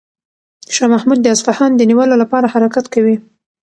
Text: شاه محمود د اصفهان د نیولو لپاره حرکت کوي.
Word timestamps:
شاه 0.75 0.89
محمود 0.93 1.19
د 1.21 1.27
اصفهان 1.35 1.71
د 1.75 1.81
نیولو 1.89 2.15
لپاره 2.23 2.51
حرکت 2.53 2.85
کوي. 2.93 3.15